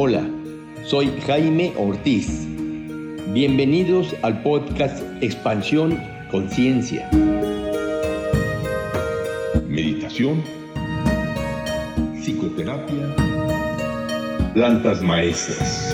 [0.00, 0.24] Hola,
[0.84, 2.46] soy Jaime Ortiz.
[3.32, 5.98] Bienvenidos al podcast Expansión
[6.30, 7.10] Conciencia.
[9.66, 10.40] Meditación,
[12.22, 13.12] psicoterapia,
[14.54, 15.92] plantas maestras.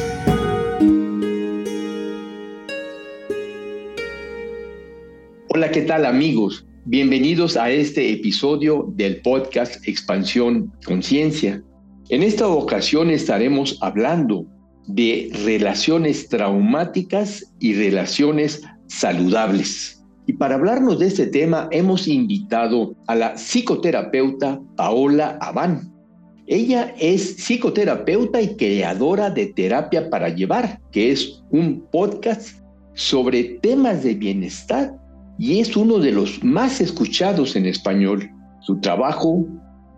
[5.49, 6.67] Hola, ¿qué tal amigos?
[6.85, 11.63] Bienvenidos a este episodio del podcast Expansión Conciencia.
[12.11, 14.47] En esta ocasión estaremos hablando
[14.87, 20.05] de relaciones traumáticas y relaciones saludables.
[20.27, 25.93] Y para hablarnos de este tema hemos invitado a la psicoterapeuta Paola Abán.
[26.47, 32.59] Ella es psicoterapeuta y creadora de Terapia para Llevar, que es un podcast
[32.93, 34.95] sobre temas de bienestar
[35.39, 38.31] y es uno de los más escuchados en español.
[38.61, 39.47] Su trabajo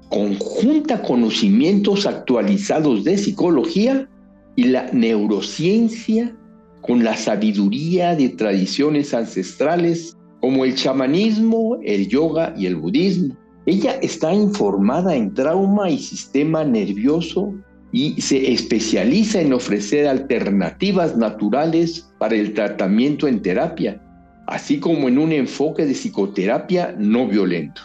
[0.08, 4.08] conjunta conocimientos actualizados de psicología
[4.54, 6.34] y la neurociencia
[6.80, 13.36] con la sabiduría de tradiciones ancestrales como el chamanismo, el yoga y el budismo.
[13.66, 17.52] Ella está informada en trauma y sistema nervioso
[17.90, 24.00] y se especializa en ofrecer alternativas naturales para el tratamiento en terapia,
[24.46, 27.82] así como en un enfoque de psicoterapia no violento.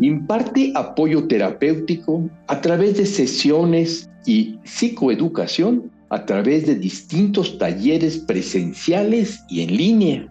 [0.00, 9.44] Imparte apoyo terapéutico a través de sesiones y psicoeducación a través de distintos talleres presenciales
[9.48, 10.28] y en línea.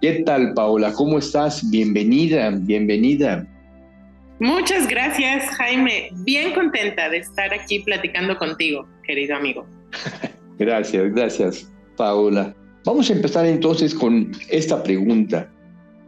[0.00, 0.92] ¿Qué tal, Paola?
[0.92, 1.68] ¿Cómo estás?
[1.70, 3.46] Bienvenida, bienvenida.
[4.38, 6.10] Muchas gracias, Jaime.
[6.24, 9.66] Bien contenta de estar aquí platicando contigo, querido amigo.
[10.58, 12.54] gracias, gracias, Paola.
[12.84, 15.50] Vamos a empezar entonces con esta pregunta.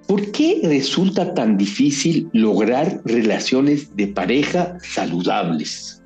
[0.07, 6.03] ¿Por qué resulta tan difícil lograr relaciones de pareja saludables?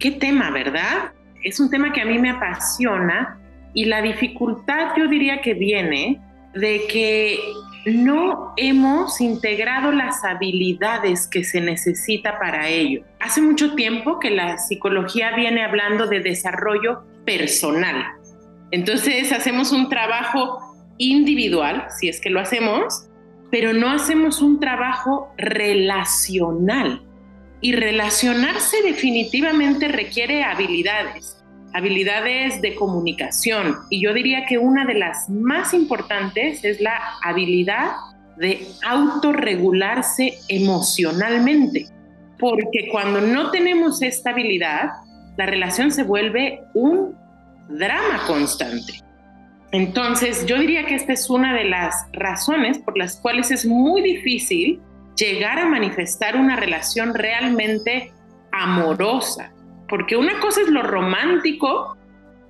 [0.00, 1.12] Qué tema, ¿verdad?
[1.44, 3.38] Es un tema que a mí me apasiona
[3.72, 6.20] y la dificultad yo diría que viene
[6.54, 7.38] de que
[7.86, 13.04] no hemos integrado las habilidades que se necesita para ello.
[13.20, 18.04] Hace mucho tiempo que la psicología viene hablando de desarrollo personal.
[18.72, 20.58] Entonces hacemos un trabajo
[20.98, 23.06] individual, si es que lo hacemos,
[23.50, 27.02] pero no hacemos un trabajo relacional.
[27.60, 31.42] Y relacionarse definitivamente requiere habilidades,
[31.74, 33.76] habilidades de comunicación.
[33.90, 37.92] Y yo diría que una de las más importantes es la habilidad
[38.38, 41.86] de autorregularse emocionalmente.
[42.38, 44.92] Porque cuando no tenemos esta habilidad,
[45.36, 47.14] la relación se vuelve un
[47.68, 49.09] drama constante.
[49.72, 54.02] Entonces, yo diría que esta es una de las razones por las cuales es muy
[54.02, 54.80] difícil
[55.16, 58.12] llegar a manifestar una relación realmente
[58.52, 59.52] amorosa,
[59.88, 61.96] porque una cosa es lo romántico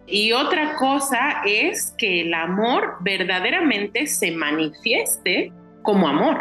[0.07, 6.41] y otra cosa es que el amor verdaderamente se manifieste como amor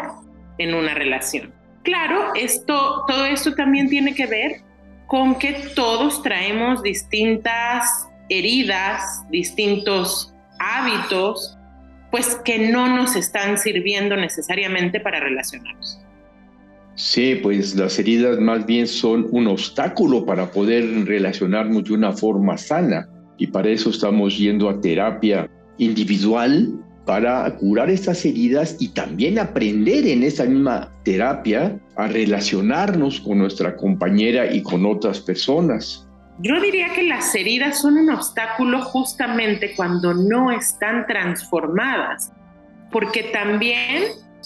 [0.58, 1.52] en una relación.
[1.82, 4.62] Claro, esto, todo esto también tiene que ver
[5.06, 10.29] con que todos traemos distintas heridas, distintos
[10.60, 11.58] hábitos,
[12.12, 16.00] pues que no nos están sirviendo necesariamente para relacionarnos.
[16.94, 22.58] Sí, pues las heridas más bien son un obstáculo para poder relacionarnos de una forma
[22.58, 26.74] sana y para eso estamos yendo a terapia individual
[27.06, 33.76] para curar estas heridas y también aprender en esa misma terapia a relacionarnos con nuestra
[33.76, 36.06] compañera y con otras personas.
[36.42, 42.32] Yo diría que las heridas son un obstáculo justamente cuando no están transformadas,
[42.90, 44.04] porque también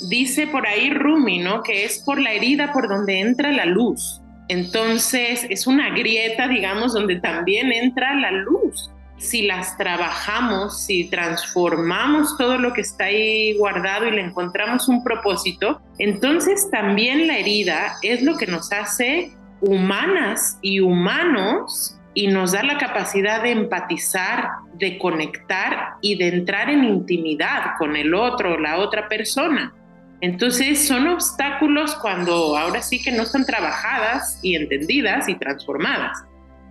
[0.09, 1.63] dice por ahí Rumi, ¿no?
[1.63, 4.21] Que es por la herida por donde entra la luz.
[4.49, 8.91] Entonces es una grieta, digamos, donde también entra la luz.
[9.19, 15.05] Si las trabajamos, si transformamos todo lo que está ahí guardado y le encontramos un
[15.05, 22.53] propósito, entonces también la herida es lo que nos hace humanas y humanos y nos
[22.53, 28.59] da la capacidad de empatizar, de conectar y de entrar en intimidad con el otro,
[28.59, 29.75] la otra persona.
[30.21, 36.25] Entonces son obstáculos cuando ahora sí que no están trabajadas y entendidas y transformadas.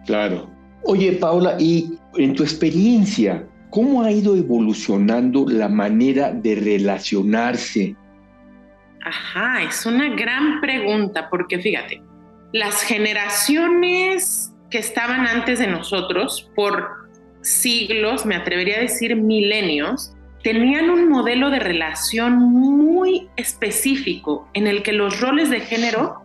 [0.06, 0.50] Claro.
[0.86, 7.96] Oye, Paula, y en tu experiencia, ¿cómo ha ido evolucionando la manera de relacionarse?
[9.06, 12.02] Ajá, es una gran pregunta porque fíjate,
[12.54, 17.10] las generaciones que estaban antes de nosotros, por
[17.42, 20.14] siglos, me atrevería a decir milenios,
[20.44, 26.22] tenían un modelo de relación muy específico en el que los roles de género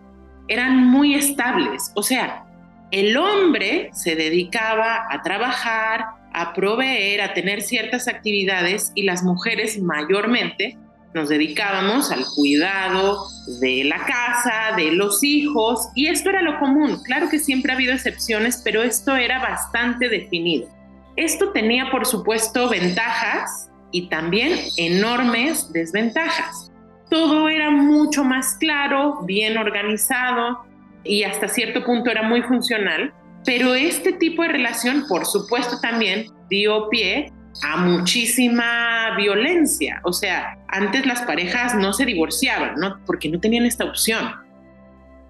[0.49, 1.93] eran muy estables.
[1.95, 2.45] O sea,
[2.91, 9.79] El hombre se dedicaba a trabajar, a proveer, a tener ciertas actividades y las mujeres
[9.79, 10.79] mayormente
[11.15, 13.27] nos dedicábamos al cuidado
[13.61, 17.03] de la casa, de los hijos, y esto era lo común.
[17.05, 20.69] Claro que siempre ha habido excepciones, pero esto era bastante definido.
[21.17, 26.71] Esto tenía, por supuesto, ventajas y también enormes desventajas.
[27.11, 30.65] Todo era mucho más claro, bien organizado
[31.05, 33.15] y hasta cierto punto era muy funcional,
[33.45, 37.33] pero este tipo de relación, por supuesto, también dio pie
[37.63, 40.01] a muchísima violencia.
[40.05, 42.99] O sea, antes las parejas no se divorciaban, ¿no?
[43.05, 44.35] Porque no tenían esta opción.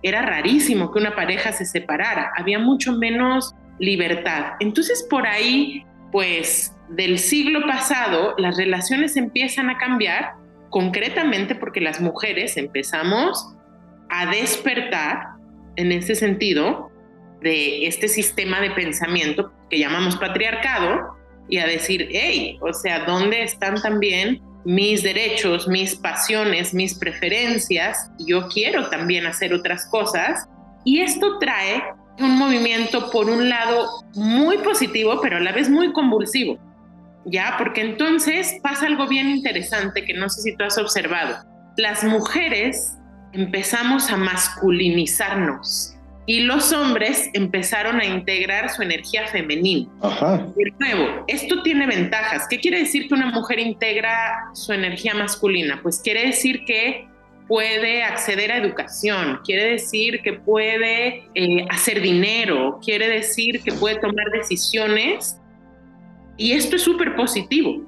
[0.03, 4.53] Era rarísimo que una pareja se separara, había mucho menos libertad.
[4.61, 10.35] Entonces, por ahí, pues, del siglo pasado, las relaciones empiezan a cambiar,
[10.71, 13.55] concretamente porque las mujeres empezamos
[14.11, 15.39] a despertar
[15.77, 16.91] en ese sentido
[17.41, 21.18] de este sistema de pensamiento que llamamos patriarcado
[21.49, 28.11] y a decir, hey, o sea, ¿dónde están también mis derechos, mis pasiones, mis preferencias?
[28.27, 30.47] Yo quiero también hacer otras cosas.
[30.85, 31.83] Y esto trae
[32.19, 36.59] un movimiento, por un lado, muy positivo, pero a la vez muy convulsivo.
[37.25, 37.57] ¿Ya?
[37.59, 41.45] Porque entonces pasa algo bien interesante que no sé si tú has observado.
[41.77, 42.97] Las mujeres
[43.33, 45.98] empezamos a masculinizarnos
[46.29, 49.91] y los hombres empezaron a integrar su energía femenina.
[50.03, 50.47] Ajá.
[50.55, 52.47] De nuevo, esto tiene ventajas.
[52.51, 55.81] ¿Qué quiere decir que una mujer integra su energía masculina?
[55.83, 57.09] Pues quiere decir que
[57.49, 63.99] puede acceder a educación, quiere decir que puede eh, hacer dinero, quiere decir que puede
[63.99, 65.41] tomar decisiones.
[66.37, 67.87] Y esto es súper positivo.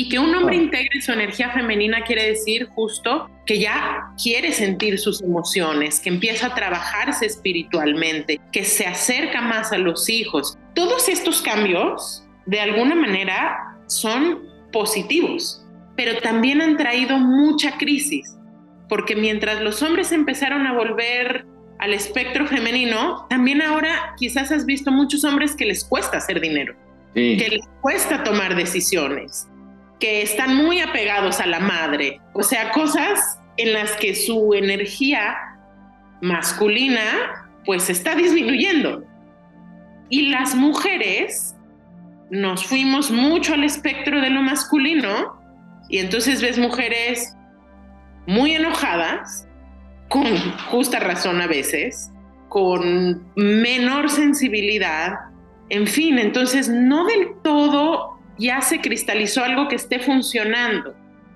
[0.00, 4.98] Y que un hombre integre su energía femenina quiere decir justo que ya quiere sentir
[4.98, 10.56] sus emociones, que empieza a trabajarse espiritualmente, que se acerca más a los hijos.
[10.74, 14.38] Todos estos cambios, de alguna manera, son
[14.72, 15.66] positivos,
[15.98, 18.38] pero también han traído mucha crisis,
[18.88, 21.44] porque mientras los hombres empezaron a volver
[21.78, 26.74] al espectro femenino, también ahora quizás has visto muchos hombres que les cuesta hacer dinero,
[27.12, 29.49] que les cuesta tomar decisiones,
[30.00, 35.36] que están muy apegados a la madre, o sea, cosas en las que su energía
[36.22, 37.02] masculina
[37.66, 39.04] pues está disminuyendo.
[40.08, 41.54] Y las mujeres
[42.30, 45.38] nos fuimos mucho al espectro de lo masculino
[45.88, 47.36] y entonces ves mujeres
[48.26, 49.46] muy enojadas,
[50.08, 50.24] con
[50.70, 52.10] justa razón a veces,
[52.48, 55.14] con menor sensibilidad,
[55.68, 60.94] en fin, entonces no del todo ya se cristalizó algo que esté funcionando.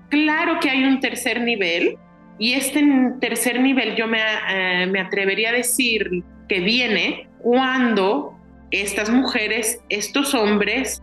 [0.09, 1.97] Claro que hay un tercer nivel
[2.39, 2.83] y este
[3.21, 4.21] tercer nivel yo me,
[4.51, 8.37] eh, me atrevería a decir que viene cuando
[8.71, 11.03] estas mujeres, estos hombres,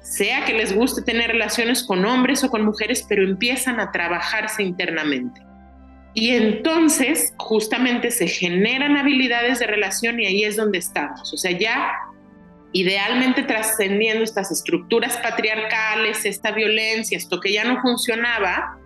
[0.00, 4.62] sea que les guste tener relaciones con hombres o con mujeres, pero empiezan a trabajarse
[4.62, 5.42] internamente.
[6.14, 11.32] Y entonces justamente se generan habilidades de relación y ahí es donde estamos.
[11.32, 11.92] O sea, ya
[12.72, 18.78] idealmente trascendiendo estas estructuras patriarcales, esta violencia, esto que ya no funcionaba,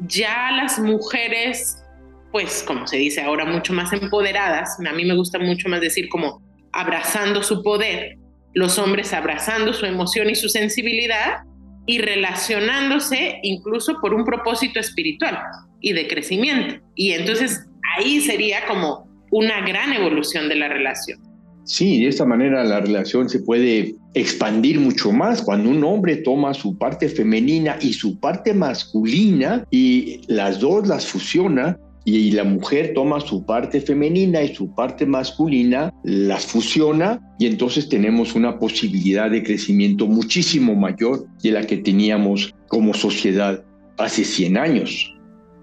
[0.00, 1.82] ya las mujeres,
[2.32, 6.08] pues como se dice ahora, mucho más empoderadas, a mí me gusta mucho más decir
[6.08, 8.18] como abrazando su poder,
[8.52, 11.44] los hombres abrazando su emoción y su sensibilidad
[11.86, 15.38] y relacionándose incluso por un propósito espiritual
[15.80, 16.82] y de crecimiento.
[16.94, 21.33] Y entonces ahí sería como una gran evolución de la relación.
[21.64, 26.52] Sí, de esta manera la relación se puede expandir mucho más cuando un hombre toma
[26.52, 32.92] su parte femenina y su parte masculina y las dos las fusiona y la mujer
[32.94, 39.30] toma su parte femenina y su parte masculina, las fusiona y entonces tenemos una posibilidad
[39.30, 43.64] de crecimiento muchísimo mayor de la que teníamos como sociedad
[43.96, 45.13] hace 100 años.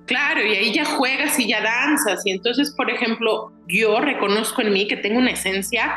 [0.06, 2.26] Claro, y ahí ya juegas y ya danzas.
[2.26, 5.94] Y entonces, por ejemplo, yo reconozco en mí que tengo una esencia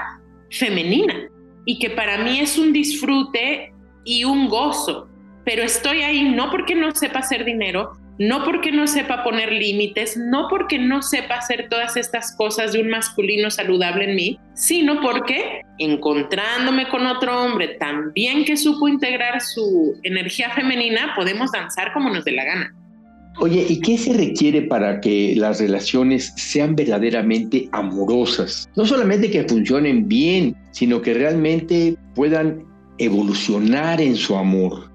[0.50, 1.28] femenina
[1.64, 3.72] y que para mí es un disfrute
[4.04, 5.08] y un gozo.
[5.44, 10.16] Pero estoy ahí no porque no sepa hacer dinero, no porque no sepa poner límites,
[10.16, 15.00] no porque no sepa hacer todas estas cosas de un masculino saludable en mí, sino
[15.00, 22.10] porque encontrándome con otro hombre también que supo integrar su energía femenina, podemos danzar como
[22.10, 22.74] nos dé la gana.
[23.40, 28.68] Oye, ¿y qué se requiere para que las relaciones sean verdaderamente amorosas?
[28.76, 32.64] No solamente que funcionen bien, sino que realmente puedan
[32.98, 34.88] evolucionar en su amor.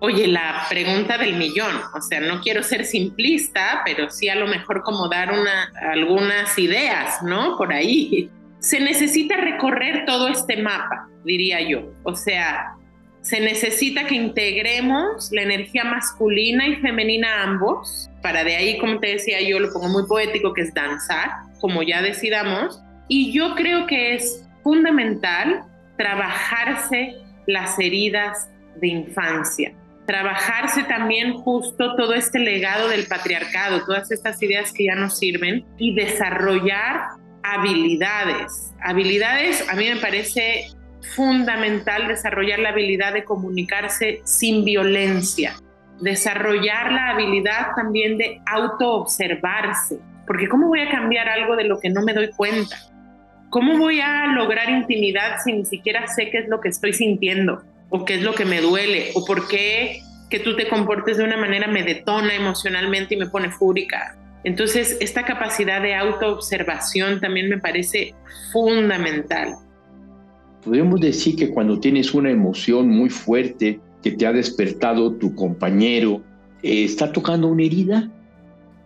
[0.00, 4.46] Oye, la pregunta del millón, o sea, no quiero ser simplista, pero sí a lo
[4.46, 7.56] mejor como dar una, algunas ideas, ¿no?
[7.56, 8.30] Por ahí.
[8.60, 11.92] se necesita recorrer todo este mapa, diría yo.
[12.02, 12.76] O sea,
[13.22, 19.08] se necesita que integremos la energía masculina y femenina ambos, para de ahí, como te
[19.08, 22.80] decía yo, lo pongo muy poético, que es danzar, como ya decidamos.
[23.08, 25.64] Y yo creo que es fundamental
[25.96, 29.74] trabajarse las heridas de infancia,
[30.06, 35.64] trabajarse también justo todo este legado del patriarcado, todas estas ideas que ya no sirven
[35.76, 38.72] y desarrollar habilidades.
[38.80, 40.68] Habilidades, a mí me parece
[41.14, 45.54] fundamental desarrollar la habilidad de comunicarse sin violencia,
[46.00, 51.90] desarrollar la habilidad también de autoobservarse, porque ¿cómo voy a cambiar algo de lo que
[51.90, 52.76] no me doy cuenta?
[53.50, 57.62] ¿Cómo voy a lograr intimidad si ni siquiera sé qué es lo que estoy sintiendo
[57.88, 61.24] o qué es lo que me duele o por qué que tú te comportes de
[61.24, 64.16] una manera me detona emocionalmente y me pone fúrica?
[64.44, 68.14] Entonces, esta capacidad de autoobservación también me parece
[68.52, 69.56] fundamental.
[70.64, 76.22] Podemos decir que cuando tienes una emoción muy fuerte que te ha despertado tu compañero,
[76.62, 78.08] eh, ¿está tocando una herida?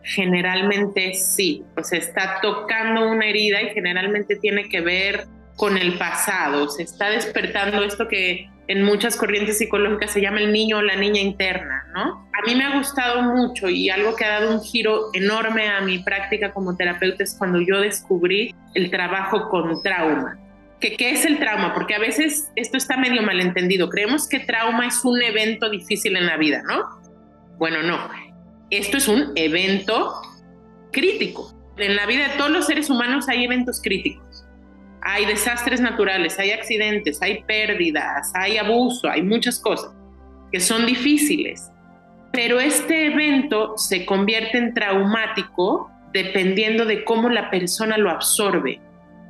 [0.03, 5.27] Generalmente sí, o sea, está tocando una herida y generalmente tiene que ver
[5.57, 10.53] con el pasado, se está despertando esto que en muchas corrientes psicológicas se llama el
[10.53, 12.29] niño o la niña interna, ¿no?
[12.33, 15.81] A mí me ha gustado mucho y algo que ha dado un giro enorme a
[15.81, 20.39] mi práctica como terapeuta es cuando yo descubrí el trabajo con trauma.
[20.85, 21.73] ¿Qué, ¿Qué es el trauma?
[21.73, 23.89] Porque a veces esto está medio malentendido.
[23.89, 26.83] Creemos que trauma es un evento difícil en la vida, ¿no?
[27.57, 27.99] Bueno, no.
[28.69, 30.13] Esto es un evento
[30.93, 31.55] crítico.
[31.79, 34.45] En la vida de todos los seres humanos hay eventos críticos
[35.05, 39.93] hay desastres naturales, hay accidentes, hay pérdidas, hay abuso, hay muchas cosas
[40.51, 41.71] que son difíciles.
[42.33, 48.81] Pero este evento se convierte en traumático dependiendo de cómo la persona lo absorbe.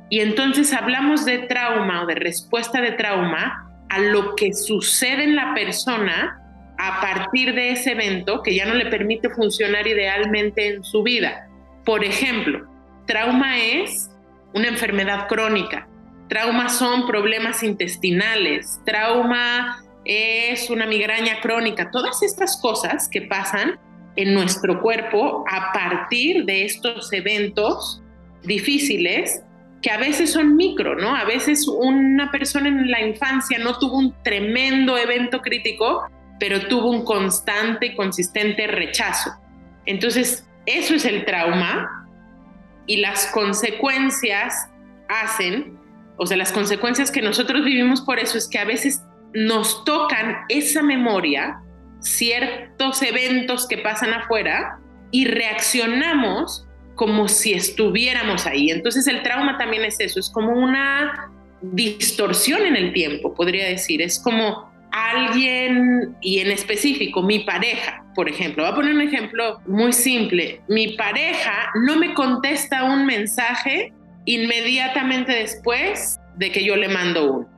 [0.09, 5.35] Y entonces hablamos de trauma o de respuesta de trauma a lo que sucede en
[5.35, 6.41] la persona
[6.77, 11.47] a partir de ese evento que ya no le permite funcionar idealmente en su vida.
[11.85, 12.67] Por ejemplo,
[13.05, 14.09] trauma es
[14.53, 15.87] una enfermedad crónica.
[16.27, 23.79] Trauma son problemas intestinales, trauma es una migraña crónica, todas estas cosas que pasan
[24.15, 28.01] en nuestro cuerpo a partir de estos eventos
[28.43, 29.44] difíciles
[29.85, 31.15] que a veces son micro, ¿no?
[31.15, 36.89] A veces una persona en la infancia no tuvo un tremendo evento crítico, pero tuvo
[36.89, 39.29] un constante y consistente rechazo.
[39.85, 42.09] Entonces, eso es el trauma
[42.87, 44.71] y las consecuencias
[45.07, 45.77] hacen,
[46.17, 49.03] o sea, las consecuencias que nosotros vivimos por eso es que a veces
[49.35, 51.61] nos tocan esa memoria,
[51.99, 54.79] ciertos eventos que pasan afuera
[55.11, 56.64] y reaccionamos
[56.95, 58.71] como si estuviéramos ahí.
[58.71, 64.01] Entonces el trauma también es eso, es como una distorsión en el tiempo, podría decir,
[64.01, 69.59] es como alguien y en específico mi pareja por ejemplo, voy a poner un ejemplo
[69.67, 70.61] muy simple.
[70.69, 73.91] Mi pareja no me contesta un mensaje
[74.23, 77.49] inmediatamente después de que yo le mando uno.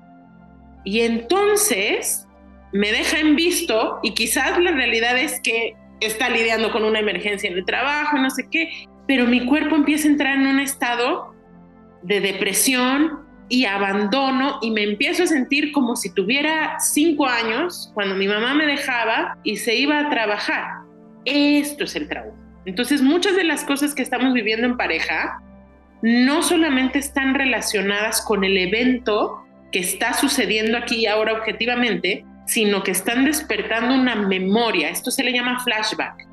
[0.83, 2.27] Y entonces
[2.73, 7.49] me deja en visto y quizás la realidad es que está lidiando con una emergencia
[7.49, 11.33] en el trabajo, no sé qué, pero mi cuerpo empieza a entrar en un estado
[12.03, 18.15] de depresión, y abandono y me empiezo a sentir como si tuviera cinco años cuando
[18.15, 20.81] mi mamá me dejaba y se iba a trabajar.
[21.25, 22.33] Esto es el trauma.
[22.65, 25.41] Entonces muchas de las cosas que estamos viviendo en pareja
[26.01, 32.83] no solamente están relacionadas con el evento que está sucediendo aquí y ahora objetivamente, sino
[32.83, 34.89] que están despertando una memoria.
[34.89, 36.27] Esto se le llama flashback.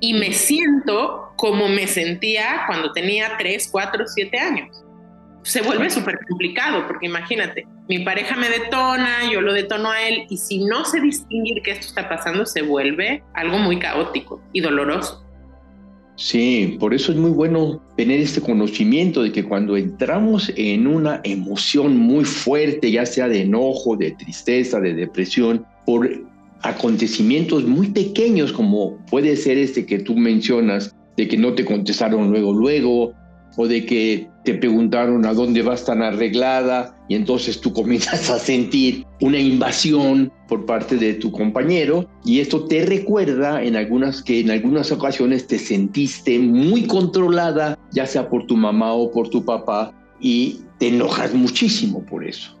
[0.00, 4.84] Y me siento como me sentía cuando tenía 3, 4, 7 años
[5.48, 10.26] se vuelve súper complicado, porque imagínate, mi pareja me detona, yo lo detono a él,
[10.28, 14.60] y si no sé distinguir que esto está pasando, se vuelve algo muy caótico y
[14.60, 15.24] doloroso.
[16.16, 21.20] Sí, por eso es muy bueno tener este conocimiento de que cuando entramos en una
[21.24, 26.10] emoción muy fuerte, ya sea de enojo, de tristeza, de depresión, por
[26.62, 32.30] acontecimientos muy pequeños como puede ser este que tú mencionas, de que no te contestaron
[32.30, 33.12] luego, luego,
[33.56, 38.38] o de que te preguntaron a dónde vas tan arreglada y entonces tú comienzas a
[38.38, 44.38] sentir una invasión por parte de tu compañero y esto te recuerda en algunas que
[44.38, 49.44] en algunas ocasiones te sentiste muy controlada, ya sea por tu mamá o por tu
[49.44, 52.56] papá y te enojas muchísimo por eso.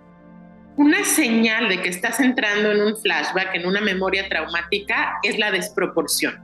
[0.76, 5.52] Una señal de que estás entrando en un flashback, en una memoria traumática, es la
[5.52, 6.34] desproporción.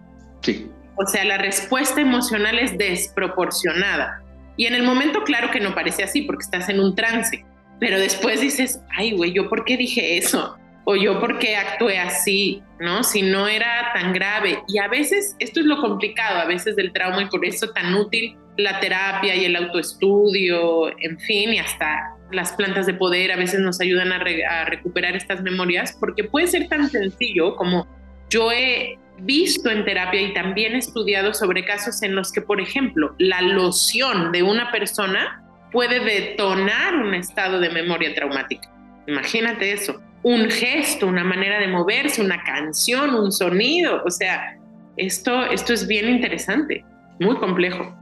[0.43, 0.69] Sí.
[0.97, 4.23] O sea, la respuesta emocional es desproporcionada
[4.57, 7.45] Y en el momento, claro que no parece así porque estás en un trance,
[7.81, 10.57] pero después dices, ay, güey, ¿yo por qué dije eso?
[10.85, 13.03] O yo por qué actué así, ¿no?
[13.03, 14.59] Si no era tan grave.
[14.69, 17.95] Y a veces, esto es lo complicado, a veces del trauma y por eso tan
[17.95, 23.37] útil la terapia y el autoestudio, en fin, y hasta las plantas de poder a
[23.37, 27.87] veces nos ayudan a, a recuperar estas memorias, porque puede ser tan sencillo como
[28.31, 33.15] yo he visto en terapia y también estudiado sobre casos en los que, por ejemplo,
[33.19, 35.43] la loción de una persona
[35.73, 38.71] puede detonar un estado de memoria traumática.
[39.07, 40.01] Imagínate eso.
[40.23, 44.03] Un gesto, una manera de moverse, una canción, un sonido.
[44.05, 44.57] O sea,
[44.97, 46.85] esto, esto es bien interesante,
[47.21, 47.95] muy complejo.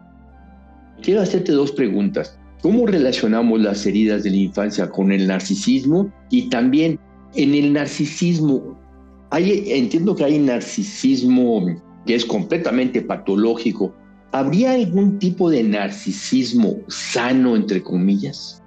[1.02, 2.38] Quiero hacerte dos preguntas.
[2.60, 6.12] ¿Cómo relacionamos las heridas de la infancia con el narcisismo?
[6.30, 7.00] Y también
[7.34, 8.78] en el narcisismo,
[9.32, 11.64] entiendo que hay narcisismo
[12.06, 13.94] que es completamente patológico.
[14.32, 18.62] ¿Habría algún tipo de narcisismo sano, entre comillas?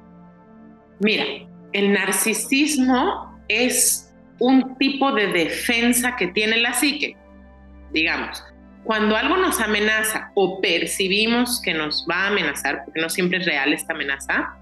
[1.00, 1.26] Mira,
[1.74, 7.18] el narcisismo es un tipo de defensa que tiene la psique.
[7.92, 8.44] Digamos,
[8.84, 13.46] cuando algo nos amenaza o percibimos que nos va a amenazar, porque no siempre es
[13.46, 14.56] real esta amenaza,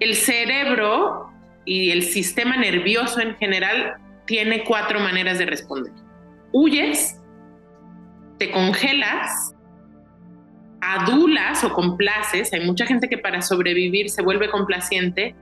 [0.00, 1.30] el cerebro
[1.64, 5.92] y el sistema nervioso en general tiene cuatro maneras de responder.
[6.52, 7.20] Huyes,
[8.38, 9.54] te congelas,
[10.80, 15.34] adulas o complaces, hay mucha gente que para sobrevivir se vuelve complaciente,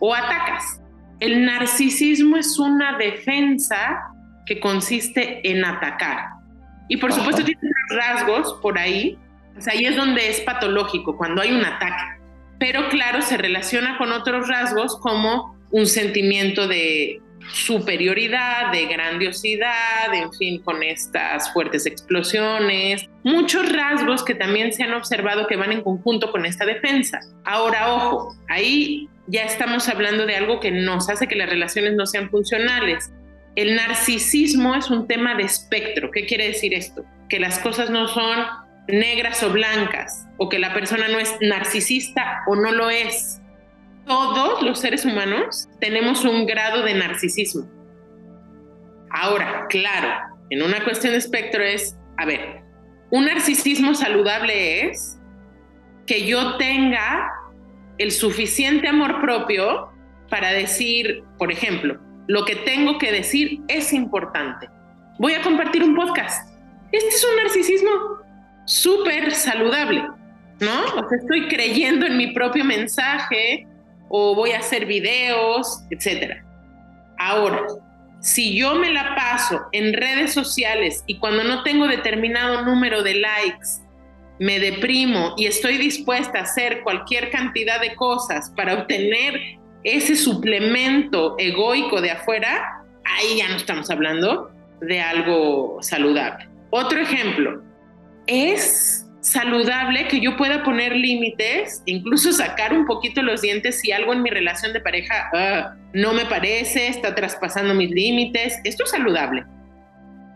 [0.00, 0.80] o atacas.
[1.20, 4.12] El narcisismo es una defensa
[4.46, 6.30] que consiste en atacar.
[6.88, 9.18] Y por supuesto tiene rasgos por ahí,
[9.70, 12.04] ahí es donde es patológico, cuando hay un ataque.
[12.58, 17.20] Pero claro, se relaciona con otros rasgos como un sentimiento de
[17.52, 24.94] superioridad, de grandiosidad, en fin, con estas fuertes explosiones, muchos rasgos que también se han
[24.94, 27.20] observado que van en conjunto con esta defensa.
[27.44, 32.06] Ahora, ojo, ahí ya estamos hablando de algo que nos hace que las relaciones no
[32.06, 33.10] sean funcionales.
[33.56, 36.10] El narcisismo es un tema de espectro.
[36.10, 37.04] ¿Qué quiere decir esto?
[37.28, 38.46] Que las cosas no son
[38.88, 43.37] negras o blancas, o que la persona no es narcisista o no lo es
[44.08, 47.68] todos los seres humanos tenemos un grado de narcisismo.
[49.10, 50.08] Ahora, claro,
[50.50, 52.62] en una cuestión de espectro es, a ver,
[53.10, 55.18] un narcisismo saludable es
[56.06, 57.30] que yo tenga
[57.98, 59.90] el suficiente amor propio
[60.30, 64.68] para decir, por ejemplo, lo que tengo que decir es importante.
[65.18, 66.50] Voy a compartir un podcast.
[66.92, 67.90] Este es un narcisismo
[68.64, 70.02] súper saludable,
[70.60, 70.84] ¿no?
[70.96, 73.66] O sea, estoy creyendo en mi propio mensaje,
[74.08, 76.44] o voy a hacer videos, etcétera.
[77.18, 77.62] Ahora,
[78.20, 83.14] si yo me la paso en redes sociales y cuando no tengo determinado número de
[83.14, 83.68] likes,
[84.40, 91.36] me deprimo y estoy dispuesta a hacer cualquier cantidad de cosas para obtener ese suplemento
[91.38, 96.48] egoico de afuera, ahí ya no estamos hablando de algo saludable.
[96.70, 97.62] Otro ejemplo,
[98.26, 104.12] es saludable que yo pueda poner límites, incluso sacar un poquito los dientes si algo
[104.12, 108.58] en mi relación de pareja ah, no me parece, está traspasando mis límites.
[108.64, 109.44] Esto es saludable.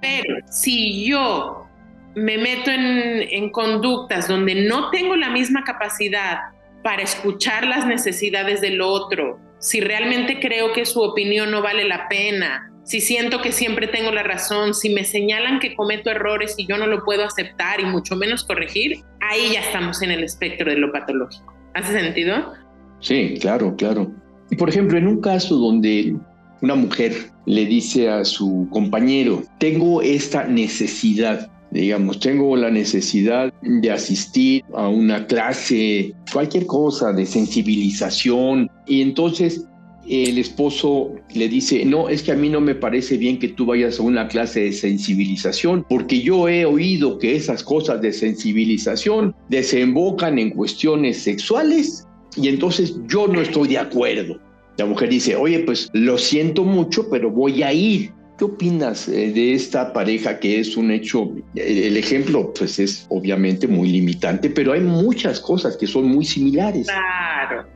[0.01, 1.69] Pero si yo
[2.15, 6.41] me meto en, en conductas donde no tengo la misma capacidad
[6.83, 12.09] para escuchar las necesidades del otro, si realmente creo que su opinión no vale la
[12.09, 16.67] pena, si siento que siempre tengo la razón, si me señalan que cometo errores y
[16.67, 20.71] yo no lo puedo aceptar y mucho menos corregir, ahí ya estamos en el espectro
[20.71, 21.55] de lo patológico.
[21.75, 22.53] ¿Hace sentido?
[23.01, 24.13] Sí, claro, claro.
[24.51, 26.15] Y por ejemplo, en un caso donde
[26.61, 27.13] una mujer
[27.47, 34.89] le dice a su compañero, tengo esta necesidad, digamos, tengo la necesidad de asistir a
[34.89, 39.67] una clase, cualquier cosa de sensibilización, y entonces
[40.09, 43.67] el esposo le dice, no, es que a mí no me parece bien que tú
[43.67, 49.35] vayas a una clase de sensibilización, porque yo he oído que esas cosas de sensibilización
[49.49, 54.41] desembocan en cuestiones sexuales y entonces yo no estoy de acuerdo.
[54.79, 58.11] La mujer dice, oye, pues lo siento mucho, pero voy a ir.
[58.39, 61.31] ¿Qué opinas eh, de esta pareja que es un hecho?
[61.55, 66.87] El ejemplo, pues es obviamente muy limitante, pero hay muchas cosas que son muy similares.
[66.87, 67.69] Claro.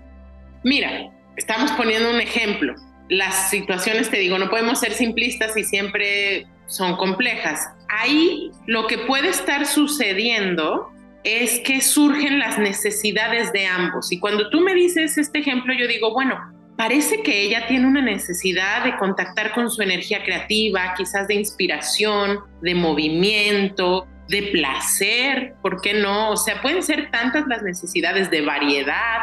[0.64, 2.74] Mira, estamos poniendo un ejemplo.
[3.08, 7.68] Las situaciones, te digo, no podemos ser simplistas y siempre son complejas.
[7.88, 10.90] Ahí lo que puede estar sucediendo
[11.22, 14.12] es que surgen las necesidades de ambos.
[14.12, 16.36] Y cuando tú me dices este ejemplo, yo digo, bueno,
[16.76, 22.40] parece que ella tiene una necesidad de contactar con su energía creativa, quizás de inspiración,
[22.62, 26.30] de movimiento, de placer, ¿por qué no?
[26.30, 29.18] O sea, pueden ser tantas las necesidades de variedad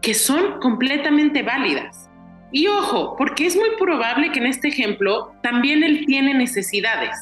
[0.00, 2.08] que son completamente válidas.
[2.52, 7.16] Y ojo, porque es muy probable que en este ejemplo también él tiene necesidades.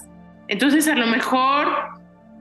[0.48, 1.68] Entonces, a lo mejor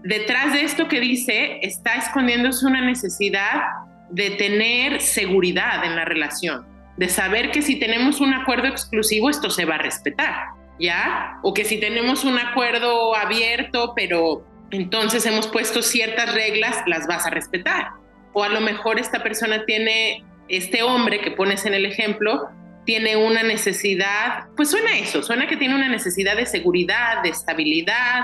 [0.04, 3.64] detrás de esto que dice está escondiéndose una necesidad
[4.10, 9.50] de tener seguridad en la relación, de saber que si tenemos un acuerdo exclusivo esto
[9.50, 10.34] se va a respetar,
[10.80, 11.40] ¿ya?
[11.44, 17.26] O que si tenemos un acuerdo abierto, pero entonces hemos puesto ciertas reglas, las vas
[17.26, 17.92] a respetar.
[18.34, 22.50] O a lo mejor esta persona tiene, este hombre que pones en el ejemplo,
[22.86, 28.22] tiene una necesidad, pues suena eso, suena que tiene una necesidad de seguridad, de estabilidad,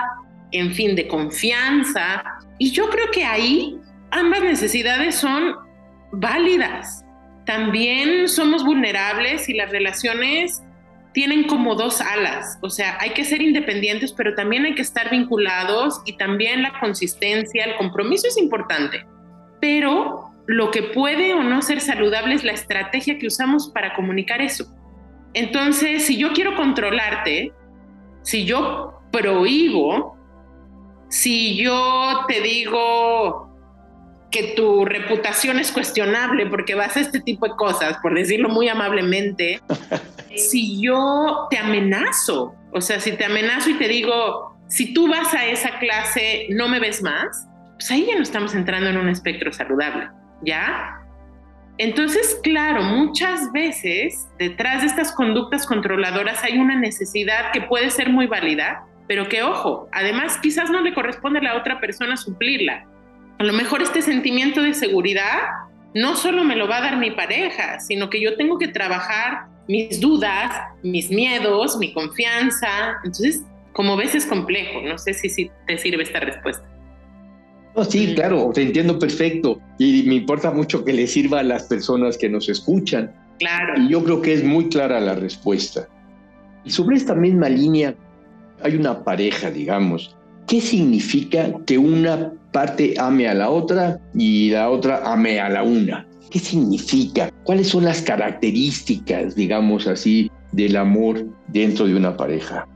[0.51, 2.23] en fin, de confianza.
[2.59, 3.77] Y yo creo que ahí
[4.11, 5.55] ambas necesidades son
[6.13, 7.03] válidas.
[7.45, 10.63] También somos vulnerables y las relaciones
[11.13, 15.11] tienen como dos alas, o sea, hay que ser independientes, pero también hay que estar
[15.11, 19.05] vinculados y también la consistencia, el compromiso es importante.
[19.61, 24.41] Pero lo que puede o no ser saludable es la estrategia que usamos para comunicar
[24.41, 24.65] eso.
[25.33, 27.53] Entonces, si yo quiero controlarte,
[28.21, 30.17] si yo prohíbo,
[31.09, 33.49] si yo te digo
[34.31, 38.67] que tu reputación es cuestionable porque vas a este tipo de cosas, por decirlo muy
[38.67, 39.61] amablemente,
[40.35, 45.33] si yo te amenazo, o sea, si te amenazo y te digo, si tú vas
[45.35, 49.09] a esa clase, no me ves más, pues ahí ya no estamos entrando en un
[49.09, 50.09] espectro saludable,
[50.45, 50.99] ¿ya?
[51.77, 58.09] Entonces, claro, muchas veces detrás de estas conductas controladoras hay una necesidad que puede ser
[58.09, 62.85] muy válida, pero que ojo, además quizás no le corresponde a la otra persona suplirla.
[63.39, 65.39] A lo mejor este sentimiento de seguridad
[65.95, 69.47] no solo me lo va a dar mi pareja, sino que yo tengo que trabajar
[69.67, 72.97] mis dudas, mis miedos, mi confianza.
[73.03, 74.81] Entonces, como ves, es complejo.
[74.81, 76.67] No sé si, si te sirve esta respuesta.
[77.89, 79.59] Sí, claro, te entiendo perfecto.
[79.79, 83.11] Y me importa mucho que le sirva a las personas que nos escuchan.
[83.39, 83.81] Claro.
[83.81, 85.87] Y yo creo que es muy clara la respuesta.
[86.63, 87.95] Y sobre esta misma línea,
[88.61, 90.15] hay una pareja, digamos.
[90.47, 95.63] ¿Qué significa que una parte ame a la otra y la otra ame a la
[95.63, 96.07] una?
[96.29, 97.31] ¿Qué significa?
[97.43, 102.67] ¿Cuáles son las características, digamos así, del amor dentro de una pareja?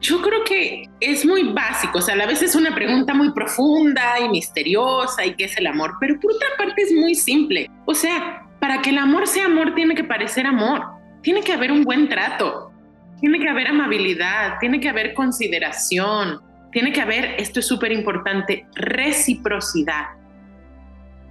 [0.00, 3.32] Yo creo que es muy básico, o sea, a la vez es una pregunta muy
[3.32, 7.70] profunda y misteriosa y qué es el amor, pero por otra parte es muy simple.
[7.84, 10.82] O sea, para que el amor sea amor tiene que parecer amor,
[11.22, 12.72] tiene que haber un buen trato,
[13.20, 16.40] tiene que haber amabilidad, tiene que haber consideración,
[16.72, 20.06] tiene que haber, esto es súper importante, reciprocidad.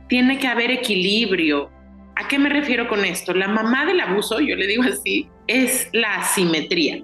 [0.08, 1.72] Tiene que haber equilibrio.
[2.16, 3.34] ¿A qué me refiero con esto?
[3.34, 7.04] La mamá del abuso, yo le digo así, es la asimetría.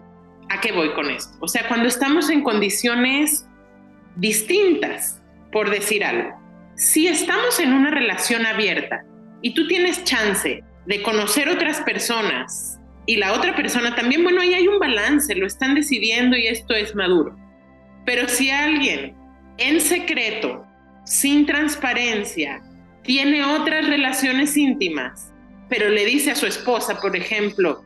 [0.50, 1.36] ¿A qué voy con esto?
[1.40, 3.48] O sea, cuando estamos en condiciones
[4.16, 5.22] distintas,
[5.56, 6.38] por decir algo.
[6.76, 9.06] Si estamos en una relación abierta
[9.42, 14.54] y tú tienes chance de conocer otras personas y la otra persona también, bueno, ahí
[14.54, 17.38] hay un balance, lo están decidiendo y esto es maduro.
[18.06, 19.16] Pero si alguien
[19.58, 20.66] en secreto,
[21.06, 22.62] sin transparencia,
[23.04, 25.32] tiene otras relaciones íntimas,
[25.70, 27.85] pero le dice a su esposa, por ejemplo,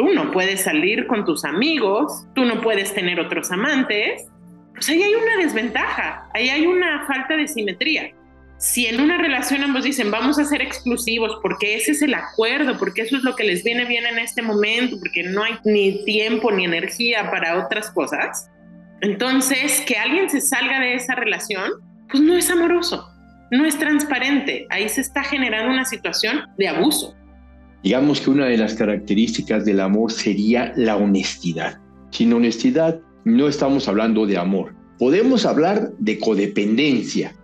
[0.00, 4.26] tú no puedes salir con tus amigos, tú no puedes tener otros amantes,
[4.72, 8.14] pues ahí hay una desventaja, ahí hay una falta de simetría
[8.56, 12.78] si en una relación ambos dicen vamos a ser exclusivos porque ese es el acuerdo,
[12.78, 16.04] porque eso es lo que les viene bien en este momento, porque no hay ni
[16.04, 18.50] tiempo ni energía para otras cosas,
[19.00, 21.70] entonces que alguien se salga de esa relación,
[22.10, 23.08] pues no es amoroso,
[23.50, 27.16] no es transparente, ahí se está generando una situación de abuso.
[27.82, 31.80] Digamos que una de las características del amor sería la honestidad.
[32.10, 34.74] Sin honestidad no estamos hablando de amor.
[34.98, 37.34] Podemos hablar de codependencia,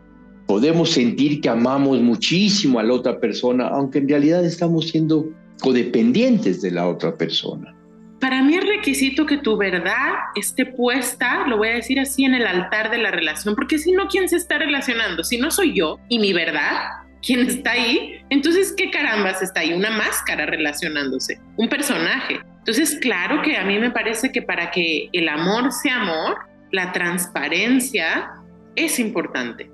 [0.47, 5.27] podemos sentir que amamos muchísimo a la otra persona, aunque en realidad estamos siendo
[5.61, 7.75] codependientes de la otra persona.
[8.21, 12.35] Para mí es requisito que tu verdad esté puesta, lo voy a decir así, en
[12.35, 15.23] el altar de la relación, porque si no, ¿quién se está relacionando?
[15.23, 18.21] Si no soy yo y mi verdad, ¿quién está ahí?
[18.31, 19.73] Entonces, ¿qué carambas está ahí?
[19.73, 22.41] Una máscara relacionándose, un personaje.
[22.59, 26.39] Entonces, claro que a mí me parece que para que el amor sea amor,
[26.71, 28.31] la transparencia
[28.77, 29.71] es importante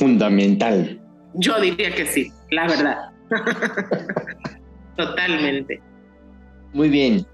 [0.00, 0.98] fundamental.
[1.34, 2.96] Yo diría que sí, la verdad.
[4.96, 5.80] Totalmente.
[6.72, 7.26] Muy bien.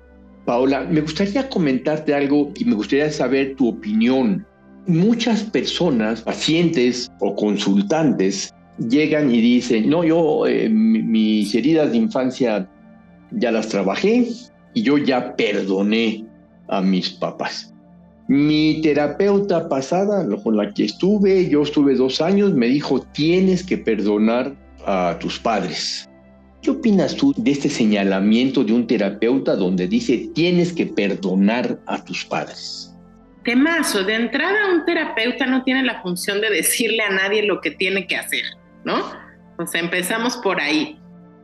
[0.44, 4.44] Paola, me gustaría comentarte algo y me gustaría saber tu opinión.
[4.87, 12.69] Muchas personas, pacientes o consultantes, llegan y dicen, no, yo eh, mis heridas de infancia
[13.31, 14.29] ya las trabajé
[14.75, 16.25] y yo ya perdoné
[16.69, 17.73] a mis papás.
[18.29, 23.79] Mi terapeuta pasada, con la que estuve, yo estuve dos años, me dijo, tienes que
[23.79, 24.53] perdonar
[24.85, 26.09] a tus padres.
[26.61, 32.05] ¿Qué opinas tú de este señalamiento de un terapeuta donde dice, tienes que perdonar a
[32.05, 32.93] tus padres?
[33.45, 37.71] Temazo, de entrada un terapeuta no tiene la función de decirle a nadie lo que
[37.71, 38.43] tiene que hacer,
[38.87, 39.12] ¿no?
[39.59, 40.99] O sea, empezamos por ahí.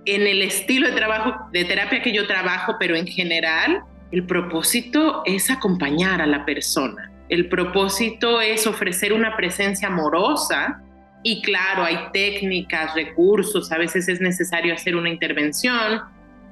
[0.07, 5.23] En el estilo de trabajo, de terapia que yo trabajo, pero en general, el propósito
[5.27, 7.11] es acompañar a la persona.
[7.29, 10.83] El propósito es ofrecer una presencia amorosa
[11.23, 16.03] y claro, hay técnicas, recursos, a veces es necesario hacer una intervención,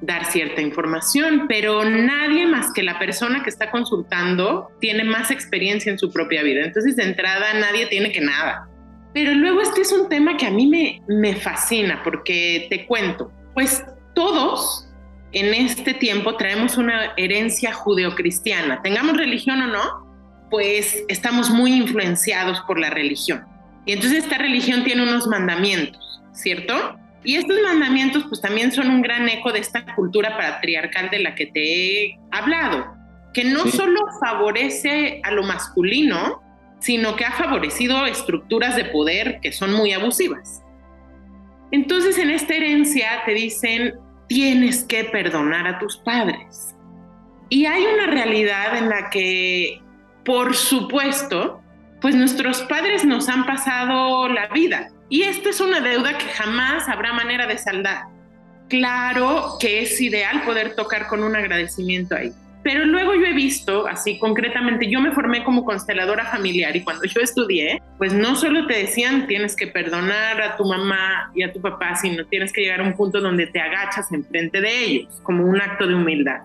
[0.01, 5.91] dar cierta información, pero nadie más que la persona que está consultando tiene más experiencia
[5.91, 6.63] en su propia vida.
[6.63, 8.67] Entonces, de entrada, nadie tiene que nada.
[9.13, 13.31] Pero luego este es un tema que a mí me, me fascina porque te cuento,
[13.53, 14.87] pues todos
[15.33, 18.81] en este tiempo traemos una herencia judeocristiana.
[18.81, 23.45] Tengamos religión o no, pues estamos muy influenciados por la religión.
[23.85, 26.97] Y entonces esta religión tiene unos mandamientos, ¿cierto?
[27.23, 31.35] Y estos mandamientos pues también son un gran eco de esta cultura patriarcal de la
[31.35, 32.95] que te he hablado,
[33.33, 36.40] que no solo favorece a lo masculino,
[36.81, 40.61] sino que ha favorecido estructuras de poder que son muy abusivas.
[41.71, 43.93] Entonces en esta herencia te dicen,
[44.27, 46.75] tienes que perdonar a tus padres.
[47.49, 49.81] Y hay una realidad en la que,
[50.25, 51.61] por supuesto,
[52.01, 54.89] pues nuestros padres nos han pasado la vida.
[55.09, 58.05] Y esta es una deuda que jamás habrá manera de saldar.
[58.69, 62.31] Claro que es ideal poder tocar con un agradecimiento ahí.
[62.63, 67.05] Pero luego yo he visto, así concretamente, yo me formé como consteladora familiar y cuando
[67.05, 71.51] yo estudié, pues no solo te decían tienes que perdonar a tu mamá y a
[71.51, 75.21] tu papá, sino tienes que llegar a un punto donde te agachas enfrente de ellos,
[75.23, 76.41] como un acto de humildad.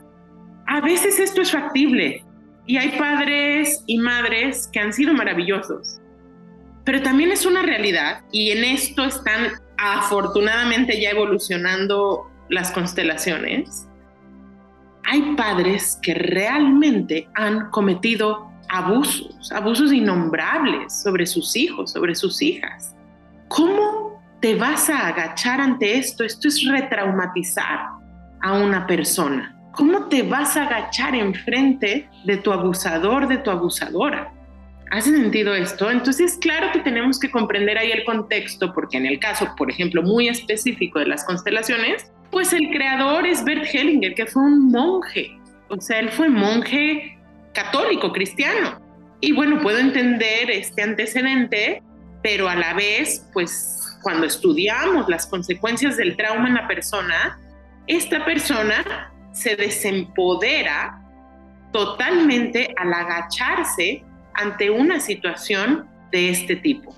[0.66, 2.24] A veces esto es factible
[2.66, 6.00] y hay padres y madres que han sido maravillosos,
[6.85, 13.87] pero también es una realidad y en esto están afortunadamente ya evolucionando las constelaciones
[15.06, 22.94] hay padres que realmente han cometido abusos, abusos innombrables sobre sus hijos, sobre sus hijas.
[23.48, 26.24] ¿Cómo te vas a agachar ante esto?
[26.24, 27.90] Esto es retraumatizar
[28.42, 29.56] a una persona.
[29.72, 34.32] ¿Cómo te vas a agachar enfrente de tu abusador, de tu abusadora?
[34.90, 35.90] ¿Hace sentido esto?
[35.90, 40.02] Entonces, claro que tenemos que comprender ahí el contexto, porque en el caso, por ejemplo,
[40.02, 45.38] muy específico de las constelaciones, pues el creador es Bert Hellinger, que fue un monje.
[45.68, 47.18] O sea, él fue monje
[47.52, 48.80] católico, cristiano.
[49.20, 51.82] Y bueno, puedo entender este antecedente,
[52.22, 57.38] pero a la vez, pues cuando estudiamos las consecuencias del trauma en la persona,
[57.86, 61.02] esta persona se desempodera
[61.72, 66.94] totalmente al agacharse ante una situación de este tipo.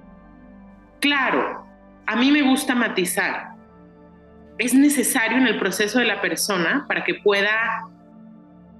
[1.00, 1.66] Claro,
[2.06, 3.57] a mí me gusta matizar
[4.58, 7.86] es necesario en el proceso de la persona para que pueda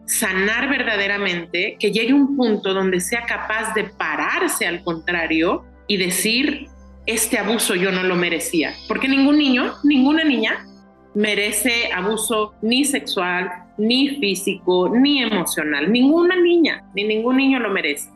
[0.07, 6.69] sanar verdaderamente, que llegue un punto donde sea capaz de pararse al contrario y decir,
[7.07, 8.75] este abuso yo no lo merecía.
[8.89, 10.67] Porque ningún niño, ninguna niña
[11.15, 15.91] merece abuso ni sexual, ni físico, ni emocional.
[15.93, 18.11] Ninguna niña, ni ningún niño lo merece.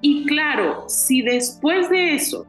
[0.00, 2.46] Y claro, si después de eso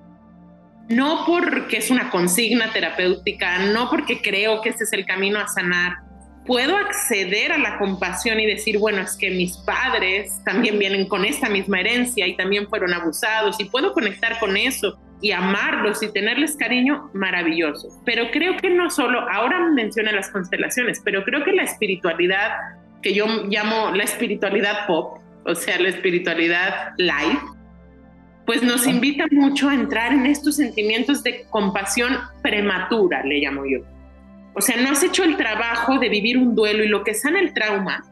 [0.92, 5.48] no porque es una consigna terapéutica, no porque creo que ese es el camino a
[5.48, 5.98] sanar.
[6.46, 11.24] Puedo acceder a la compasión y decir, bueno, es que mis padres también vienen con
[11.24, 16.12] esta misma herencia y también fueron abusados y puedo conectar con eso y amarlos y
[16.12, 17.90] tenerles cariño, maravilloso.
[18.06, 22.50] Pero creo que no solo, ahora menciona las constelaciones, pero creo que la espiritualidad,
[23.04, 27.40] que yo llamo la espiritualidad pop, o sea, la espiritualidad light,
[28.46, 33.80] pues nos invita mucho a entrar en estos sentimientos de compasión prematura, le llamo yo.
[34.54, 37.40] O sea, no has hecho el trabajo de vivir un duelo y lo que sana
[37.40, 38.04] el trauma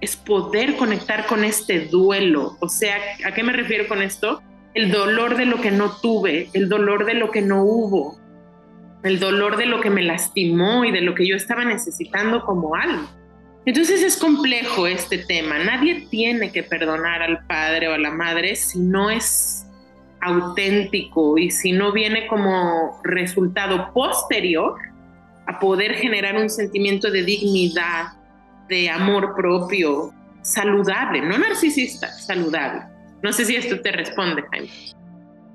[0.00, 2.56] es poder conectar con este duelo.
[2.60, 4.42] O sea, ¿a qué me refiero con esto?
[4.74, 8.18] El dolor de lo que no tuve, el dolor de lo que no hubo,
[9.02, 12.74] el dolor de lo que me lastimó y de lo que yo estaba necesitando como
[12.74, 13.08] alma.
[13.64, 15.58] Entonces es complejo este tema.
[15.58, 19.57] Nadie tiene que perdonar al padre o a la madre si no es
[20.20, 24.74] auténtico y si no viene como resultado posterior
[25.46, 28.12] a poder generar un sentimiento de dignidad,
[28.68, 32.82] de amor propio, saludable, no narcisista, saludable.
[33.22, 34.68] No sé si esto te responde, Jaime.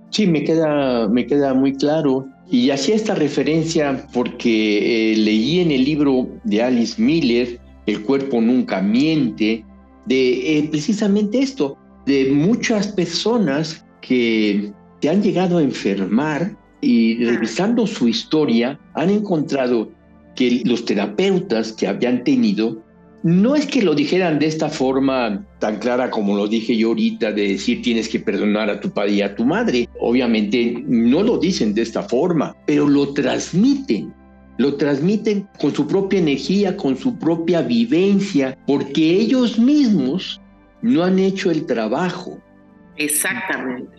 [0.10, 2.28] Sí, me queda, me queda muy claro.
[2.50, 8.40] Y hacía esta referencia porque eh, leí en el libro de Alice Miller, El cuerpo
[8.42, 9.66] nunca miente,
[10.06, 17.88] de eh, precisamente esto, de muchas personas que se han llegado a enfermar y revisando
[17.88, 19.90] su historia han encontrado
[20.36, 22.84] que los terapeutas que habían tenido
[23.24, 27.32] no es que lo dijeran de esta forma tan clara como lo dije yo ahorita,
[27.32, 29.88] de decir tienes que perdonar a tu padre y a tu madre.
[30.02, 34.14] Obviamente no lo dicen de esta forma, pero lo transmiten.
[34.58, 40.42] Lo transmiten con su propia energía, con su propia vivencia, porque ellos mismos
[40.82, 42.38] no han hecho el trabajo.
[42.98, 43.93] Exactamente.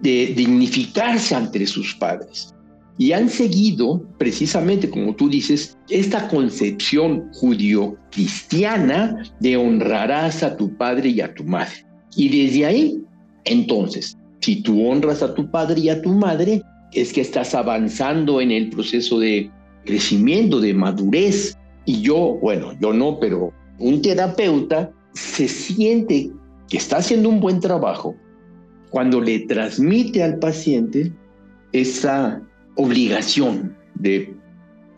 [0.00, 2.54] De dignificarse ante sus padres
[2.98, 11.10] y han seguido, precisamente como tú dices, esta concepción judío-cristiana de honrarás a tu padre
[11.10, 11.86] y a tu madre.
[12.16, 13.00] Y desde ahí,
[13.44, 16.60] entonces, si tú honras a tu padre y a tu madre,
[16.92, 19.48] es que estás avanzando en el proceso de
[19.84, 21.56] crecimiento, de madurez.
[21.84, 26.30] Y yo, bueno, yo no, pero un terapeuta se siente
[26.68, 28.16] que está haciendo un buen trabajo
[28.90, 31.12] cuando le transmite al paciente
[31.72, 32.40] esa
[32.76, 34.34] obligación de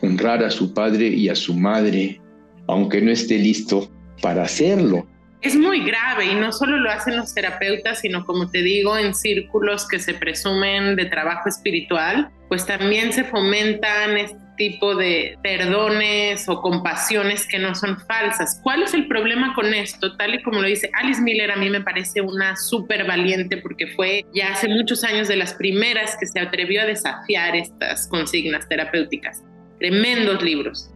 [0.01, 2.19] honrar a su padre y a su madre,
[2.67, 5.05] aunque no esté listo para hacerlo.
[5.41, 9.15] Es muy grave y no solo lo hacen los terapeutas, sino como te digo, en
[9.15, 14.17] círculos que se presumen de trabajo espiritual, pues también se fomentan
[14.55, 18.59] tipo de perdones o compasiones que no son falsas.
[18.63, 20.15] ¿Cuál es el problema con esto?
[20.17, 23.87] Tal y como lo dice Alice Miller, a mí me parece una súper valiente porque
[23.87, 28.67] fue ya hace muchos años de las primeras que se atrevió a desafiar estas consignas
[28.67, 29.43] terapéuticas.
[29.79, 30.91] Tremendos libros.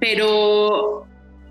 [0.00, 1.06] Pero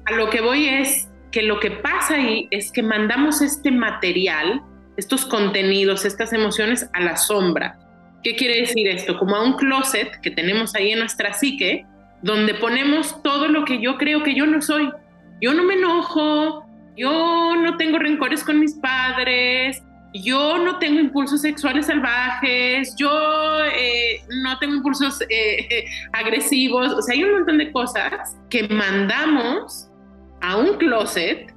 [0.06, 4.62] a lo que voy es que lo que pasa ahí es que mandamos este material,
[4.98, 7.78] estos contenidos, estas emociones a la sombra
[8.24, 9.18] ¿Qué quiere decir esto?
[9.18, 11.86] Como a un closet que tenemos ahí en nuestra psique,
[12.22, 14.92] donde ponemos todo lo que yo creo que yo no soy.
[15.42, 19.82] Yo no me enojo, yo no tengo rencores con mis padres,
[20.14, 23.10] yo no tengo impulsos sexuales salvajes, yo
[23.76, 26.94] eh, no tengo impulsos eh, agresivos.
[26.94, 29.90] O sea, hay un montón de cosas que mandamos
[30.42, 31.54] a un closet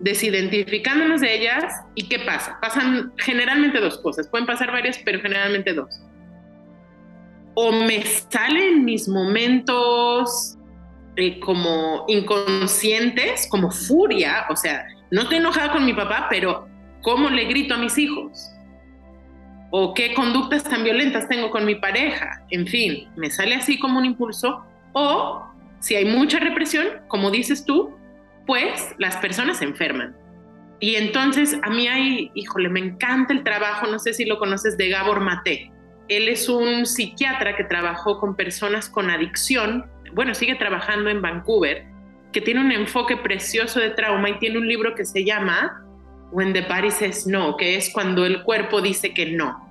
[0.00, 2.58] desidentificándonos de ellas y qué pasa.
[2.60, 6.02] Pasan generalmente dos cosas, pueden pasar varias, pero generalmente dos.
[7.54, 10.58] O me salen mis momentos
[11.16, 16.66] eh, como inconscientes, como furia, o sea, no estoy enojada con mi papá, pero
[17.02, 18.50] ¿cómo le grito a mis hijos?
[19.70, 22.44] O qué conductas tan violentas tengo con mi pareja.
[22.50, 24.64] En fin, me sale así como un impulso.
[24.92, 25.44] O
[25.80, 27.94] si hay mucha represión, como dices tú,
[28.46, 30.16] pues las personas se enferman.
[30.80, 34.76] Y entonces a mí hay, híjole, me encanta el trabajo, no sé si lo conoces,
[34.76, 35.70] de Gabor Mate.
[36.08, 41.86] Él es un psiquiatra que trabajó con personas con adicción, bueno, sigue trabajando en Vancouver,
[42.32, 45.82] que tiene un enfoque precioso de trauma y tiene un libro que se llama
[46.32, 49.64] When the Body Says No, que es cuando el cuerpo dice que no.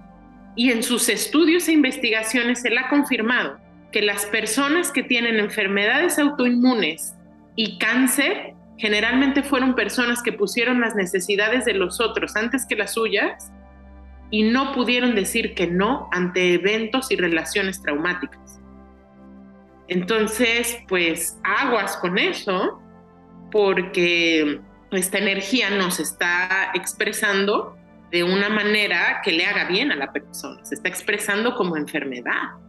[0.55, 3.57] Y en sus estudios e investigaciones él ha confirmado
[3.91, 7.15] que las personas que tienen enfermedades autoinmunes
[7.55, 12.93] y cáncer generalmente fueron personas que pusieron las necesidades de los otros antes que las
[12.93, 13.51] suyas
[14.31, 18.59] y no pudieron decir que no ante eventos y relaciones traumáticas.
[19.88, 22.81] Entonces, pues aguas con eso,
[23.51, 24.59] porque
[24.91, 27.77] esta energía nos está expresando
[28.12, 32.63] de una manera que le haga bien a la persona, se está expresando como enfermedad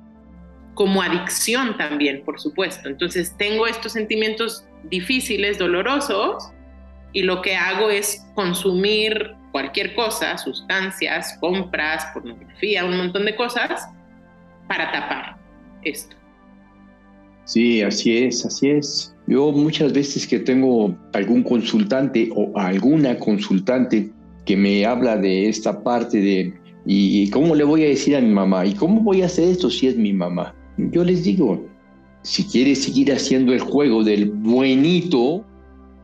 [0.75, 2.89] como adicción también, por supuesto.
[2.89, 6.51] Entonces tengo estos sentimientos difíciles, dolorosos,
[7.13, 13.89] y lo que hago es consumir cualquier cosa, sustancias, compras, pornografía, un montón de cosas,
[14.69, 15.37] para tapar
[15.83, 16.17] esto.
[17.45, 19.15] Sí, así es, así es.
[19.27, 24.11] Yo muchas veces que tengo algún consultante o alguna consultante
[24.45, 26.55] que me habla de esta parte de,
[26.87, 28.67] ¿y cómo le voy a decir a mi mamá?
[28.67, 30.55] ¿Y cómo voy a hacer esto si es mi mamá?
[30.77, 31.65] Yo les digo,
[32.25, 35.45] si quieres seguir haciendo el juego del buenito,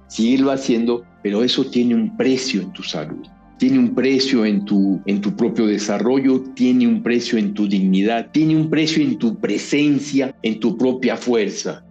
[0.07, 3.27] síguelo haciendo, pero eso tiene un precio en tu salud,
[3.59, 8.31] tiene un precio en tu, en tu propio desarrollo, tiene un precio en tu dignidad,
[8.33, 11.83] tiene un precio en tu presencia, en tu propia fuerza.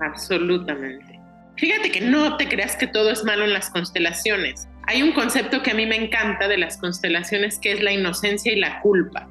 [0.00, 1.18] Absolutamente.
[1.56, 4.68] Fíjate que no te creas que todo es malo en las constelaciones.
[4.86, 8.52] Hay un concepto que a mí me encanta de las constelaciones que es la inocencia
[8.52, 9.28] y la culpa.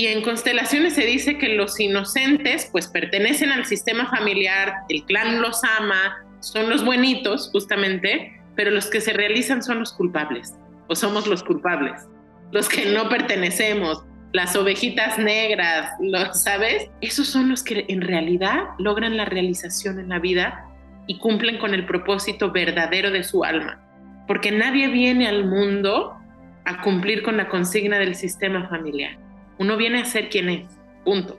[0.00, 5.42] Y en constelaciones se dice que los inocentes pues pertenecen al sistema familiar, el clan
[5.42, 10.54] los ama, son los buenitos justamente, pero los que se realizan son los culpables
[10.88, 12.08] o somos los culpables,
[12.50, 15.90] los que no pertenecemos, las ovejitas negras,
[16.32, 16.88] ¿sabes?
[17.02, 20.64] Esos son los que en realidad logran la realización en la vida
[21.08, 23.78] y cumplen con el propósito verdadero de su alma.
[24.26, 26.16] Porque nadie viene al mundo
[26.64, 29.18] a cumplir con la consigna del sistema familiar.
[29.60, 30.62] Uno viene a ser quien es,
[31.04, 31.38] punto.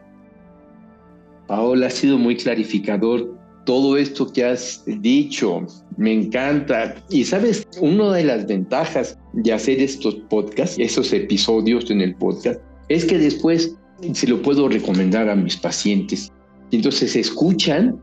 [1.47, 5.65] Paola, ha sido muy clarificador todo esto que has dicho.
[5.97, 6.95] Me encanta.
[7.09, 12.61] Y sabes, una de las ventajas de hacer estos podcasts, esos episodios en el podcast,
[12.89, 13.75] es que después
[14.13, 16.31] se lo puedo recomendar a mis pacientes.
[16.71, 17.99] Entonces escuchan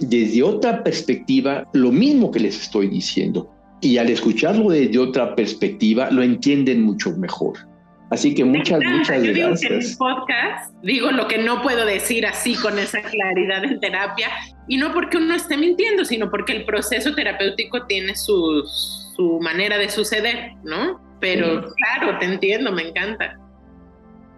[0.00, 3.48] desde otra perspectiva lo mismo que les estoy diciendo.
[3.80, 7.54] Y al escucharlo desde otra perspectiva, lo entienden mucho mejor.
[8.10, 11.84] Así que muchas, muchas Yo digo Que en mi podcast digo lo que no puedo
[11.86, 14.28] decir así con esa claridad en terapia,
[14.68, 18.62] y no porque uno esté mintiendo, sino porque el proceso terapéutico tiene su,
[19.16, 21.00] su manera de suceder, ¿no?
[21.20, 23.38] Pero claro, te entiendo, me encanta.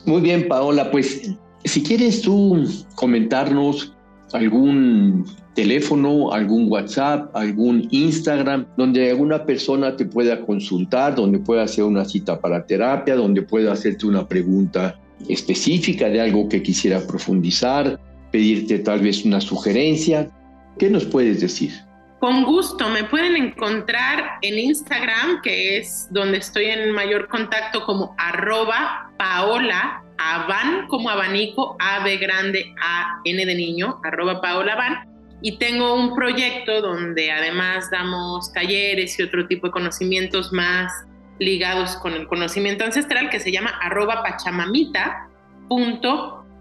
[0.04, 2.64] Muy bien, Paola, pues si quieres tú
[2.94, 3.92] comentarnos
[4.32, 5.26] algún
[5.56, 12.04] teléfono, algún WhatsApp, algún Instagram, donde alguna persona te pueda consultar, donde pueda hacer una
[12.04, 17.98] cita para terapia, donde pueda hacerte una pregunta específica de algo que quisiera profundizar,
[18.30, 20.30] pedirte tal vez una sugerencia.
[20.78, 21.72] ¿Qué nos puedes decir?
[22.20, 28.14] Con gusto, me pueden encontrar en Instagram, que es donde estoy en mayor contacto como
[28.18, 35.15] arroba paola avan como abanico, A de grande, A N de niño, arroba paola avan.
[35.46, 40.92] Y tengo un proyecto donde además damos talleres y otro tipo de conocimientos más
[41.38, 45.28] ligados con el conocimiento ancestral que se llama arroba pachamamita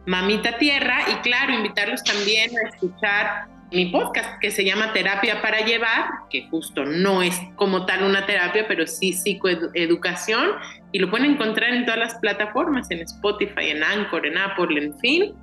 [0.05, 5.61] mamita tierra y claro invitarlos también a escuchar mi podcast que se llama Terapia para
[5.61, 10.51] Llevar, que justo no es como tal una terapia, pero sí psicoeducación,
[10.91, 14.99] y lo pueden encontrar en todas las plataformas, en Spotify, en Anchor, en Apple, en
[14.99, 15.33] fin.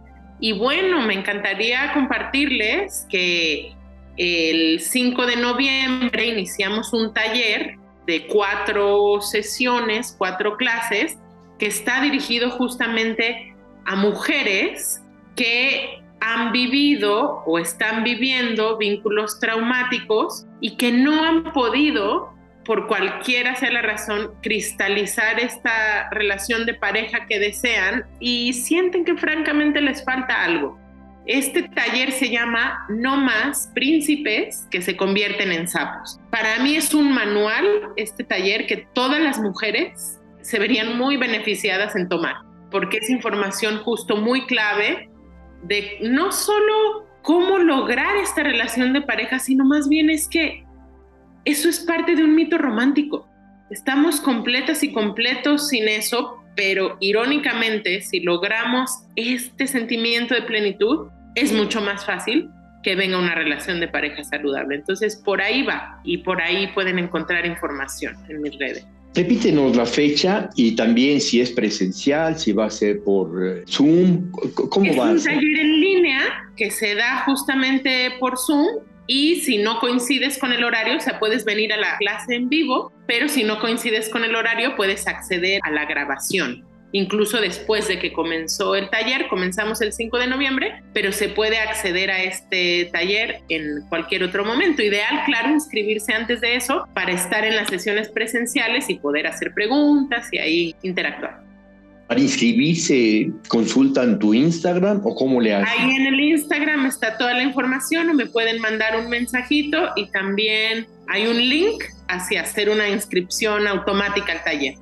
[0.43, 3.76] Y bueno, me encantaría compartirles que
[4.16, 7.76] el 5 de noviembre iniciamos un taller
[8.09, 11.16] de cuatro sesiones, cuatro clases,
[11.61, 15.01] que está dirigido justamente a mujeres
[15.36, 22.34] que han vivido o están viviendo vínculos traumáticos y que no han podido,
[22.64, 29.16] por cualquiera sea la razón, cristalizar esta relación de pareja que desean y sienten que
[29.16, 30.78] francamente les falta algo.
[31.26, 36.18] Este taller se llama No más príncipes que se convierten en sapos.
[36.30, 41.94] Para mí es un manual, este taller, que todas las mujeres se verían muy beneficiadas
[41.94, 42.36] en tomar,
[42.72, 45.08] porque es información justo muy clave
[45.62, 50.64] de no solo cómo lograr esta relación de pareja, sino más bien es que
[51.45, 53.28] eso es parte de un mito romántico.
[53.70, 61.53] Estamos completas y completos sin eso, pero irónicamente, si logramos este sentimiento de plenitud, es
[61.53, 62.49] mucho más fácil
[62.82, 64.76] que venga una relación de pareja saludable.
[64.76, 68.86] Entonces, por ahí va y por ahí pueden encontrar información en mis redes.
[69.14, 74.30] Repítenos la fecha y también si es presencial, si va a ser por eh, Zoom,
[74.70, 75.18] ¿cómo va a ser?
[75.18, 76.20] Es un taller en línea
[76.57, 78.66] que se da justamente por Zoom
[79.14, 82.48] y si no coincides con el horario, o sea, puedes venir a la clase en
[82.48, 87.88] vivo, pero si no coincides con el horario, puedes acceder a la grabación incluso después
[87.88, 92.22] de que comenzó el taller, comenzamos el 5 de noviembre, pero se puede acceder a
[92.22, 94.82] este taller en cualquier otro momento.
[94.82, 99.54] Ideal, claro, inscribirse antes de eso para estar en las sesiones presenciales y poder hacer
[99.54, 101.51] preguntas y ahí interactuar.
[102.12, 105.80] Para inscribirse, ¿consultan tu Instagram o cómo le hacen?
[105.80, 110.10] Ahí en el Instagram está toda la información o me pueden mandar un mensajito y
[110.10, 114.74] también hay un link hacia hacer una inscripción automática al taller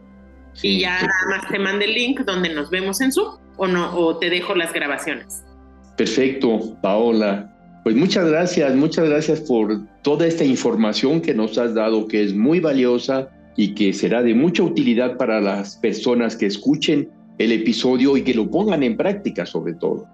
[0.61, 3.97] y ya nada más te mande el link donde nos vemos en Zoom o no
[3.97, 5.45] o te dejo las grabaciones.
[5.97, 7.49] Perfecto, Paola.
[7.85, 12.35] Pues muchas gracias, muchas gracias por toda esta información que nos has dado, que es
[12.35, 17.09] muy valiosa y que será de mucha utilidad para las personas que escuchen
[17.41, 20.07] el episodio y que lo pongan en práctica sobre todo.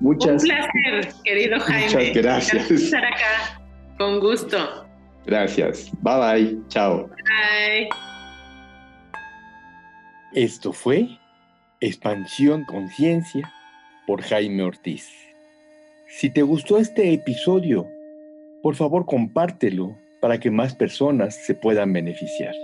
[0.00, 1.84] Muchas, Un placer, querido Jaime.
[1.84, 2.70] Muchas gracias.
[2.70, 3.62] estar acá.
[3.98, 4.86] Con gusto.
[5.26, 5.90] Gracias.
[6.00, 6.58] Bye bye.
[6.68, 7.06] Chao.
[7.08, 7.88] Bye.
[10.32, 11.06] Esto fue
[11.80, 13.52] Expansión Conciencia
[14.06, 15.10] por Jaime Ortiz.
[16.08, 17.86] Si te gustó este episodio,
[18.62, 22.54] por favor compártelo para que más personas se puedan beneficiar.